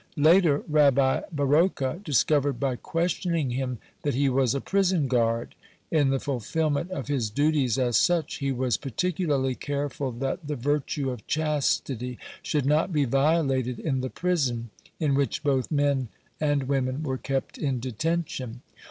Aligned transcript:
Later 0.17 0.63
Rabbi 0.67 1.21
Baroka 1.31 2.01
discovered 2.03 2.59
by 2.59 2.75
questioning 2.75 3.51
him 3.51 3.77
that 4.01 4.15
he 4.15 4.29
was 4.29 4.55
a 4.55 4.59
prison 4.59 5.07
guard. 5.07 5.53
In 5.91 6.09
the 6.09 6.19
fulfilment 6.19 6.89
of 6.89 7.07
his 7.07 7.29
duties 7.29 7.77
as 7.77 7.97
such 7.97 8.37
he 8.37 8.51
was 8.51 8.77
particularly 8.77 9.53
careful 9.53 10.11
that 10.13 10.47
the 10.47 10.55
virtue 10.55 11.11
of 11.11 11.27
chastity 11.27 12.17
should 12.41 12.65
not 12.65 12.91
be 12.91 13.05
violated 13.05 13.77
in 13.77 14.01
the 14.01 14.09
prison, 14.09 14.71
in 14.99 15.13
which 15.13 15.43
both 15.43 15.69
men 15.69 16.07
women 16.41 17.03
were 17.03 17.19
kept 17.19 17.59
in 17.59 17.79
detention. 17.79 18.63